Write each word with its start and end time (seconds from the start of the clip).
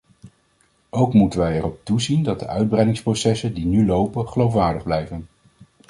Ook 0.89 1.13
moeten 1.13 1.39
wij 1.39 1.57
erop 1.57 1.85
toezien 1.85 2.23
dat 2.23 2.39
de 2.39 2.47
uitbreidingsprocessen 2.47 3.53
die 3.53 3.65
nu 3.65 3.85
lopen, 3.85 4.27
geloofwaardig 4.29 4.83
blijven. 4.83 5.27